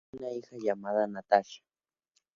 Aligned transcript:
Tienen 0.09 0.29
una 0.33 0.35
hija 0.35 0.55
llamada 0.59 1.05
Natasha. 1.05 1.61